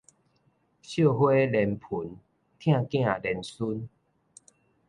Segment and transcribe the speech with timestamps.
[0.03, 0.19] 惜花連盆，疼囝
[3.21, 3.87] 連孫